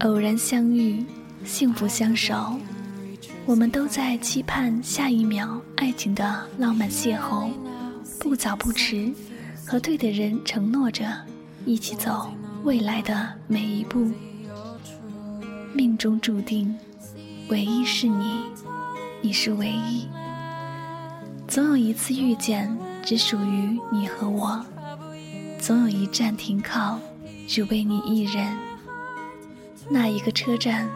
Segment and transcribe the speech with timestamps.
[0.00, 1.04] 偶然相遇，
[1.44, 2.56] 幸福相守，
[3.44, 7.50] 我们都在期盼下一秒爱情的浪漫邂逅，
[8.20, 9.12] 不早不迟，
[9.66, 11.04] 和对的人承诺着
[11.64, 12.30] 一起走
[12.62, 14.08] 未来的每一步。
[15.74, 16.72] 命中注定，
[17.48, 18.38] 唯一是你，
[19.20, 20.06] 你是唯一。
[21.48, 22.72] 总有一次遇见，
[23.02, 24.64] 只属于你和我；
[25.58, 27.00] 总有一站停靠，
[27.48, 28.56] 只为你一人。
[29.90, 30.86] 那一个车站，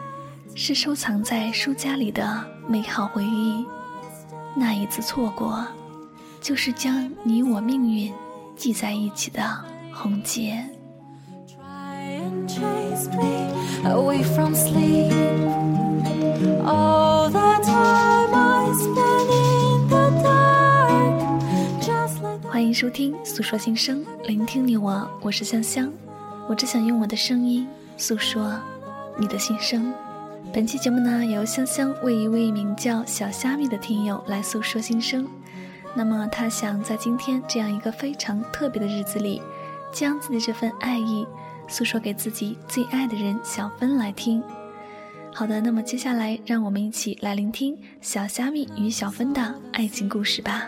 [0.53, 3.65] 是收藏在书架里的美好回忆；
[4.55, 5.65] 那一次错过，
[6.39, 8.13] 就是将你我命运
[8.55, 9.41] 系在一起的
[9.91, 10.63] 红结。
[22.47, 25.91] 欢迎收听诉说心声，聆听你我，我是香香，
[26.47, 28.53] 我只想用我的声音诉说
[29.17, 29.93] 你的心声。
[30.53, 35.27] 本期节目呢，由香香为一位名叫小虾米的听友来诉说心声。
[35.95, 39.41] 那么，他想在今天这样一个非常特别的日子里，
[39.91, 41.25] 将自己这份爱意
[41.67, 44.43] 诉说给自己最爱的人小芬来听。
[45.33, 50.67] 好的，那么接下来，让我们一起来聆听小虾米与小芬的爱情故事吧。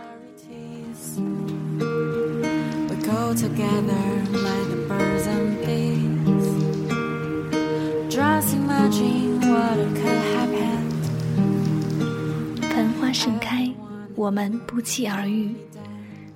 [12.69, 13.71] 盆花盛开，
[14.15, 15.55] 我们不期而遇。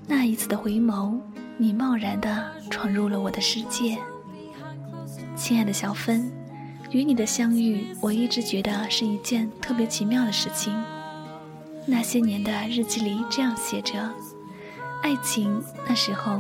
[0.08, 1.20] 那一次的回眸，
[1.58, 3.98] 你贸然的闯入了我的世界。
[5.36, 6.32] 亲爱的小芬，
[6.92, 10.74] 与你的相遇，我一直觉得是一件特别奇妙的事情。
[11.86, 13.94] 那些年的日记里这样写着。
[15.02, 16.40] 爱情那时候，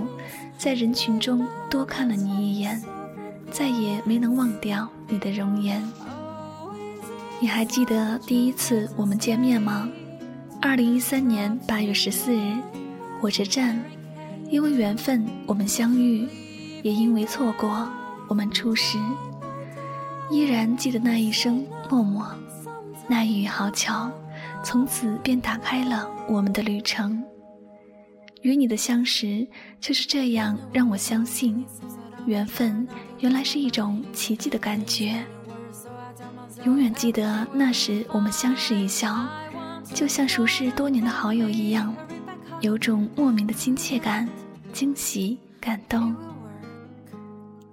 [0.57, 2.81] 在人群中多看了你一眼，
[3.51, 5.81] 再也没能忘掉你的容颜。
[7.39, 9.89] 你还记得第一次我们见面吗？
[10.61, 12.57] 二零一三年八月十四日，
[13.21, 13.81] 火车站，
[14.49, 16.27] 因为缘分我们相遇，
[16.83, 17.89] 也因为错过
[18.27, 18.97] 我们初识。
[20.29, 22.27] 依然记得那一声默默，
[23.07, 24.11] 那一语好巧，
[24.63, 27.23] 从此便打开了我们的旅程。
[28.41, 29.47] 与你的相识
[29.81, 31.65] 就是这样让我相信，
[32.25, 32.87] 缘分
[33.19, 35.23] 原来是一种奇迹的感觉。
[36.65, 39.27] 永远记得那时我们相视一笑，
[39.93, 41.95] 就像熟识多年的好友一样，
[42.61, 44.27] 有种莫名的亲切感、
[44.73, 46.15] 惊喜、感动。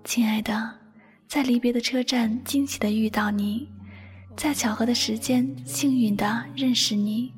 [0.05, 0.71] 亲爱的，
[1.27, 3.69] 在离别的车站惊喜的遇到你，
[4.37, 7.33] 在巧合的时间幸运的认识你，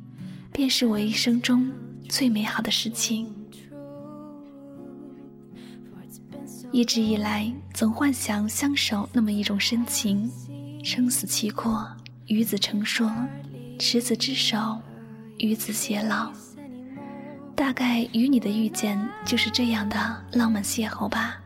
[0.52, 1.72] 便是我一生中。
[2.10, 3.38] 最美好的事情。
[6.71, 10.31] 一直以来，总幻想相守那么一种深情，
[10.84, 11.89] 生死契阔，
[12.27, 13.11] 与子成说，
[13.79, 14.79] 执子之手，
[15.39, 16.31] 与子偕老。
[17.55, 21.41] 大概与你的遇见就是这样的浪漫邂逅吧。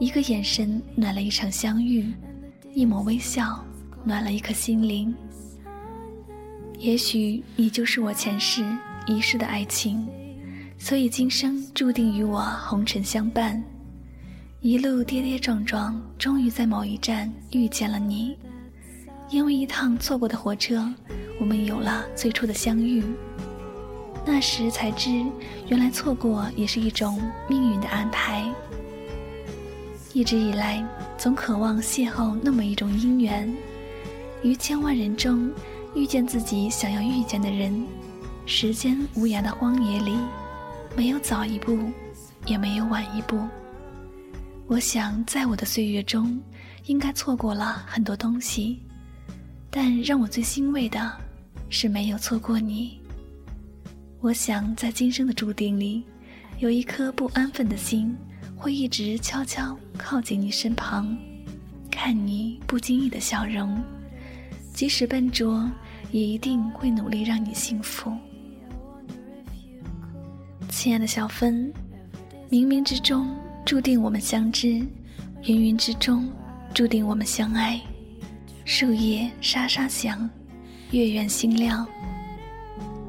[0.00, 2.12] 一个眼神暖了一场相遇，
[2.72, 3.64] 一抹微笑
[4.02, 5.14] 暖了一颗心灵。
[6.78, 8.64] 也许你就是我前世。
[9.06, 10.04] 一世的爱情，
[10.78, 13.62] 所以今生注定与我红尘相伴。
[14.66, 18.36] 一路跌跌撞撞，终于在某一站遇见了你。
[19.30, 20.92] 因为一趟错过的火车，
[21.38, 23.00] 我们有了最初的相遇。
[24.24, 25.24] 那时才知，
[25.68, 28.44] 原来错过也是一种命运的安排。
[30.12, 30.84] 一直以来，
[31.16, 33.48] 总渴望邂逅那么一种姻缘，
[34.42, 35.48] 于千万人中
[35.94, 37.86] 遇见自己想要遇见的人。
[38.46, 40.16] 时间无涯的荒野里，
[40.96, 41.78] 没有早一步，
[42.46, 43.38] 也没有晚一步。
[44.68, 46.40] 我想，在我的岁月中，
[46.86, 48.82] 应该错过了很多东西，
[49.70, 51.16] 但让我最欣慰的
[51.70, 53.00] 是没有错过你。
[54.20, 56.02] 我想，在今生的注定里，
[56.58, 58.16] 有一颗不安分的心，
[58.56, 61.16] 会一直悄悄靠近你身旁，
[61.88, 63.80] 看你不经意的笑容，
[64.74, 65.70] 即使笨拙，
[66.10, 68.12] 也一定会努力让你幸福。
[70.68, 71.72] 亲爱的小芬，
[72.50, 73.32] 冥冥之中
[73.66, 74.86] 注定我们相知，
[75.42, 76.30] 芸芸之中
[76.72, 77.80] 注定我们相爱。
[78.64, 80.30] 树叶沙沙响，
[80.92, 81.84] 月圆星亮。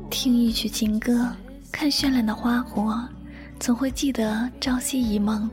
[0.09, 1.31] 听一曲情歌，
[1.71, 3.07] 看绚烂的花火，
[3.59, 5.47] 总会记得朝夕一梦，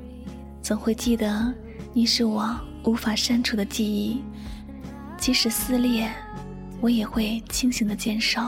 [0.62, 1.52] 总会记得
[1.92, 4.22] 你是我无法删除的记忆。
[5.18, 6.10] 即使撕裂，
[6.80, 8.40] 我也会清醒的坚守。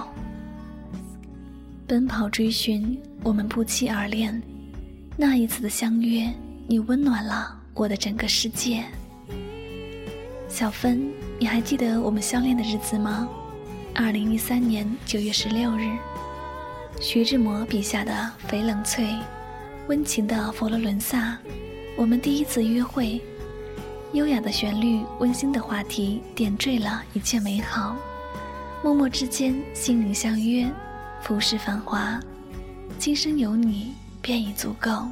[1.86, 4.42] 奔跑追寻，我们不期而恋。
[5.18, 6.30] 那一次的相约，
[6.68, 8.84] 你温暖了我的整个世界。
[10.48, 11.08] 小芬，
[11.38, 13.28] 你还记得我们相恋的日子吗？
[13.94, 15.96] 二零一三年九月十六日，
[17.00, 18.12] 徐志摩笔下的
[18.50, 19.14] 翡冷翠，
[19.86, 21.38] 温情的佛罗伦萨，
[21.96, 23.22] 我们第一次约会。
[24.12, 27.94] 优雅的旋律，温馨的话题，点缀了一切美好。
[28.82, 30.68] 默默之间，心灵相约，
[31.22, 32.18] 浮世繁华，
[32.98, 35.06] 今生有你便已足够。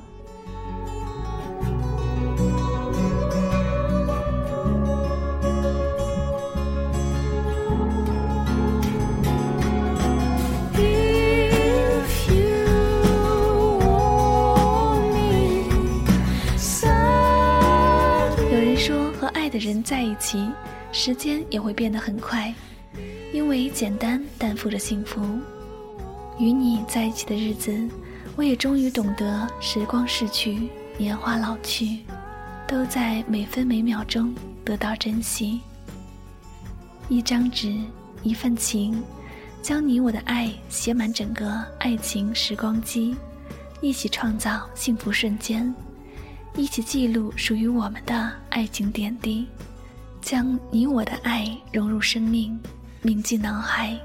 [19.55, 20.51] 的人在一起，
[20.91, 22.53] 时间也会变得很快，
[23.33, 25.23] 因为简单担负着幸福。
[26.41, 27.89] 与你在一起的日子，
[28.35, 30.69] 我也终于懂得，时光逝去，
[30.99, 32.01] 年华老去，
[32.67, 34.35] 都在每分每秒中
[34.65, 35.61] 得到珍惜。
[37.09, 37.73] 一张纸，
[38.25, 39.01] 一份情，
[39.63, 43.15] 将你我的爱写满整个爱情时光机，
[43.81, 45.73] 一起创造幸福瞬间。
[46.57, 49.47] 一起记录属于我们的爱情点滴，
[50.21, 52.57] 将你我的爱融入生命，
[53.03, 53.99] 铭记脑海。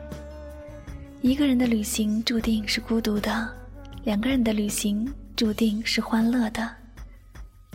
[1.22, 3.48] 一个人的旅行注定是孤独的，
[4.04, 6.68] 两个人的旅行注定是欢乐的。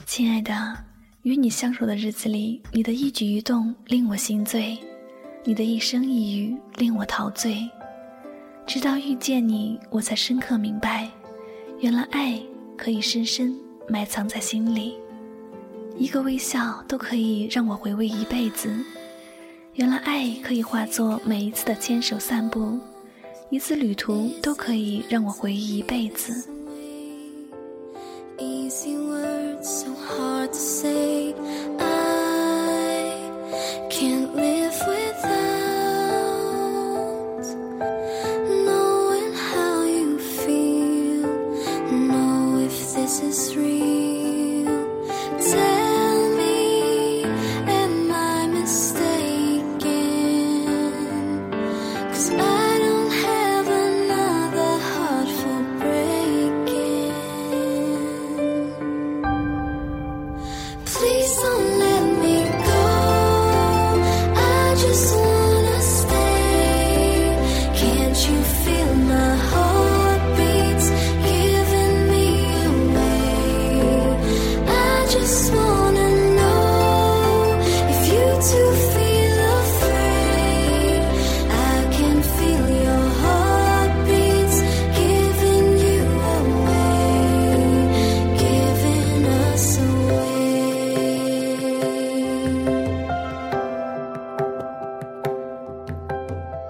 [0.06, 0.76] 亲爱的，
[1.22, 4.76] 与你相守的日子里，你的一举一动令我心醉，
[5.44, 7.70] 你的一声一语令我陶醉。
[8.66, 11.08] 直到遇见你，我才深刻明白，
[11.78, 12.40] 原来爱
[12.76, 13.56] 可以深深。
[13.86, 14.94] 埋藏在心里，
[15.96, 18.68] 一个微笑都可以让我回味一辈子。
[19.74, 22.78] 原来爱可以化作每一次的牵手散步，
[23.50, 26.48] 一次旅途都可以让我回忆一辈子。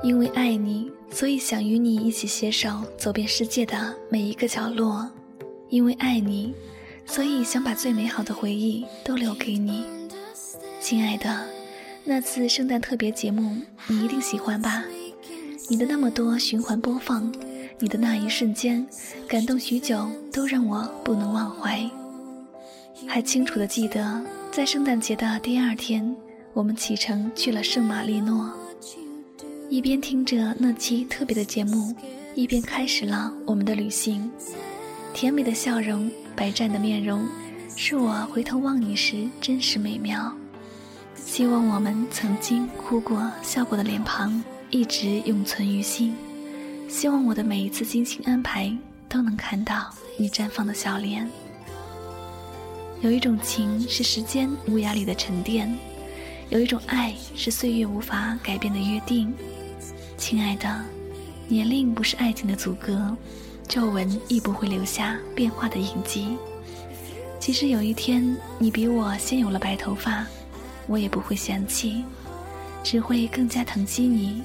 [0.04, 2.68] 因为爱你，所以想与你一起携手
[2.98, 5.10] 走遍世界的每一个角落，
[5.70, 6.54] 因为爱你，
[7.06, 9.86] 所以想把最美好的回忆都留给你，
[10.78, 11.46] 亲爱的。
[12.04, 13.56] 那次圣诞特别节目
[13.86, 14.84] 你一定喜欢吧？
[15.70, 17.32] 你的那么多循环播放，
[17.78, 18.86] 你的那一瞬间
[19.26, 21.80] 感动许久，都让我不能忘怀。
[23.06, 26.14] 还清楚的记得，在圣诞节的第二天，
[26.52, 28.52] 我们启程去了圣马力诺。
[29.74, 31.92] 一边听着那期特别的节目，
[32.36, 34.30] 一边开始了我们的旅行。
[35.12, 37.26] 甜美的笑容，白湛的面容，
[37.74, 40.32] 是我回头望你时真实美妙。
[41.16, 44.40] 希望我们曾经哭过、笑过的脸庞，
[44.70, 46.14] 一直永存于心。
[46.88, 48.72] 希望我的每一次精心安排，
[49.08, 51.28] 都能看到你绽放的笑脸。
[53.00, 55.66] 有一种情，是时间无涯里的沉淀；
[56.50, 59.34] 有一种爱，是岁月无法改变的约定。
[60.16, 60.84] 亲爱的，
[61.48, 63.14] 年龄不是爱情的阻隔，
[63.68, 66.36] 皱纹亦不会留下变化的印记。
[67.38, 70.26] 即使有一天你比我先有了白头发，
[70.86, 72.02] 我也不会嫌弃，
[72.82, 74.42] 只会更加疼惜你。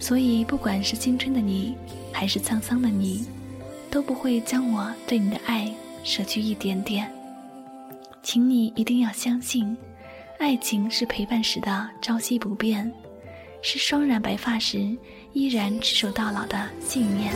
[0.00, 1.76] 所以，不管是青春的你，
[2.12, 3.26] 还是沧桑的你，
[3.90, 7.10] 都不会将我对你的爱舍去一点点。
[8.22, 9.76] 请你一定要相信，
[10.38, 12.92] 爱情是陪伴时的朝夕不变。
[13.66, 14.94] 是双染白发时
[15.32, 17.32] 依然执手到老的信念。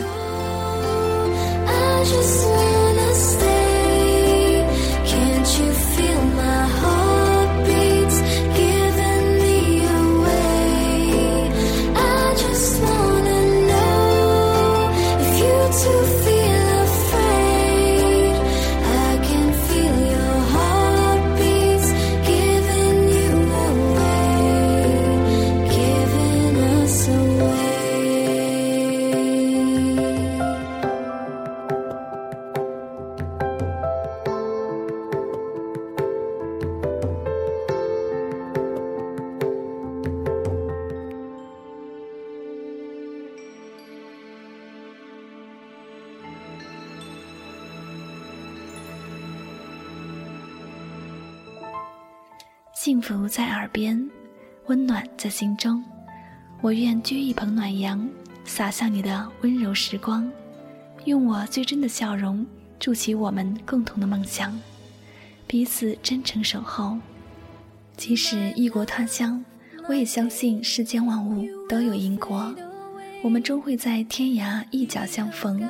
[52.81, 54.09] 幸福在耳边，
[54.67, 55.83] 温暖在心中。
[56.61, 58.09] 我愿掬一捧暖阳，
[58.45, 60.31] 洒向你的温柔时光，
[61.03, 62.47] 用我最真的笑容，
[62.79, 64.57] 筑起我们共同的梦想，
[65.45, 66.97] 彼此真诚守候。
[67.97, 69.43] 即使异国他乡，
[69.89, 72.55] 我也相信世间万物都有因果，
[73.21, 75.61] 我们终会在天涯一角相逢，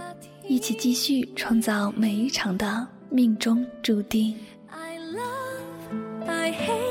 [0.47, 4.37] 一起继续创造每一场的命中注定
[4.69, 6.88] i love 白黑。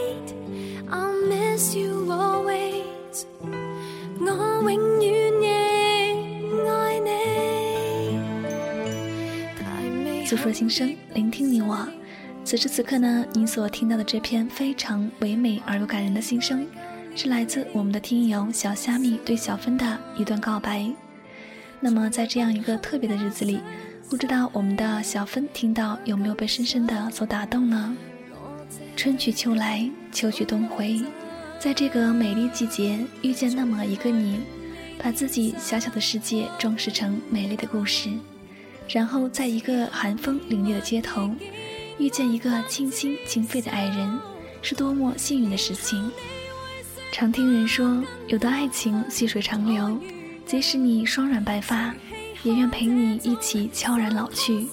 [10.26, 11.88] 诉说心声，聆听你我。
[12.44, 16.66] 此时此刻呢，你所听到的这篇非常唯美而又感人的心声，
[17.16, 20.87] 是来自我们的听友小虾米对小芬的一段告白。
[21.80, 23.58] 那么在这样一个特别的日子里，
[24.11, 27.97] 不知道我们的小芬听到有没有被深深的所打动呢？
[28.97, 31.00] 春去秋来，秋去冬回，
[31.58, 34.40] 在这个美丽季节遇见那么一个你，
[34.96, 38.10] 把自己小小的世界装饰成美丽的故事。
[38.88, 41.28] 然后，在一个寒风凛冽的街头，
[41.98, 44.18] 遇见一个倾心倾肺的爱人，
[44.62, 46.08] 是多么幸运的事情。
[47.10, 49.98] 常听人说，有的爱情细水长流，
[50.46, 51.92] 即使你双染白发，
[52.44, 54.64] 也愿陪你一起悄然老去；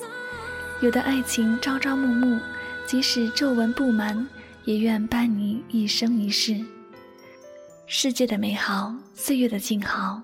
[0.84, 2.40] 有的爱情朝朝暮暮，
[2.86, 4.28] 即使皱纹布满，
[4.66, 6.64] 也愿伴你一生一世。
[7.88, 10.20] 世界的美好，岁月的静好。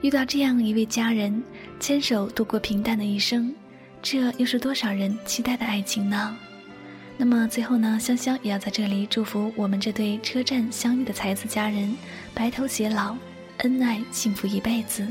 [0.00, 1.42] 遇到这样一位佳人，
[1.78, 3.54] 牵手度过平淡的一生，
[4.00, 6.34] 这又是多少人期待的爱情呢？
[7.18, 11.94] 那么最后呢，香香也要在这里祝福我们这对车站相遇的才子佳人，
[12.32, 13.14] 白头偕老，
[13.58, 15.06] 恩爱幸福一辈子。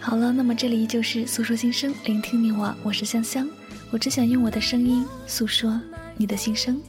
[0.00, 3.46] 好了，那么这里就是诉说心声，聆听你我，我是香香，
[3.90, 5.78] 我只想用我的声音诉说
[6.16, 6.80] 你的心声。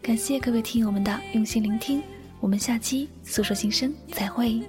[0.00, 2.00] 感谢各位听友们的用心聆听，
[2.40, 4.60] 我们下期诉说心声再会。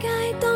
[0.00, 0.55] 解冻